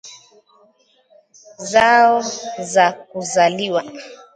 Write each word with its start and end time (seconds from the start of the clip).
zao 1.71 2.21
za 2.59 2.91
kuzaliwa 2.91 3.83